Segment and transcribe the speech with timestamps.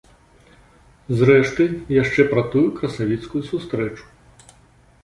[1.19, 1.67] Зрэшты,
[2.01, 4.05] яшчэ пра тую красавіцкую сустрэчу.